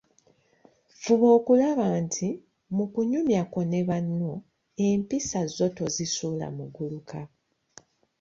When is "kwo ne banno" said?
3.51-4.31